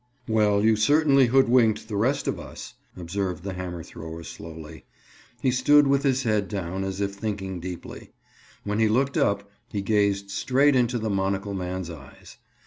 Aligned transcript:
"Well, 0.27 0.65
you 0.65 0.75
certainly 0.77 1.27
hoodwinked 1.27 1.87
the 1.87 1.95
rest 1.95 2.27
of 2.27 2.39
us," 2.39 2.73
observed 2.97 3.43
the 3.43 3.53
hammer 3.53 3.83
thrower 3.83 4.23
slowly. 4.23 4.83
He 5.43 5.51
stood 5.51 5.85
with 5.85 6.01
his 6.01 6.23
head 6.23 6.47
down 6.47 6.83
as 6.83 7.01
if 7.01 7.13
thinking 7.13 7.59
deeply. 7.59 8.09
When 8.63 8.79
he 8.79 8.89
looked 8.89 9.15
up, 9.15 9.47
he 9.71 9.83
gazed 9.83 10.31
straight 10.31 10.75
into 10.75 10.97
the 10.97 11.11
monocle 11.11 11.53
man's 11.53 11.91
eyes. 11.91 12.37